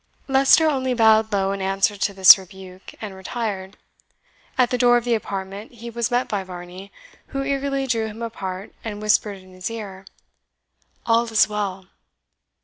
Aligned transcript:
Leicester 0.27 0.67
only 0.67 0.95
bowed 0.95 1.31
low 1.31 1.51
in 1.51 1.61
answer 1.61 1.95
to 1.95 2.11
this 2.11 2.35
rebuke, 2.35 2.95
and 3.01 3.13
retired. 3.13 3.77
At 4.57 4.71
the 4.71 4.77
door 4.79 4.97
of 4.97 5.03
the 5.03 5.13
apartment 5.13 5.73
he 5.73 5.91
was 5.91 6.09
met 6.09 6.27
by 6.27 6.43
Varney, 6.43 6.91
who 7.27 7.43
eagerly 7.43 7.85
drew 7.85 8.07
him 8.07 8.23
apart, 8.23 8.73
and 8.83 8.99
whispered 8.99 9.37
in 9.37 9.53
his 9.53 9.69
ear, 9.69 10.07
"All 11.05 11.25
is 11.25 11.47
well!" 11.47 11.85